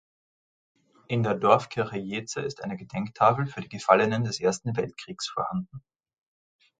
[1.09, 5.83] In der Dorfkirche Jeetze ist eine Gedenktafel für die Gefallenen des Ersten Weltkriegs vorhanden.